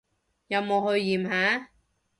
[0.47, 1.69] 有冇去驗下？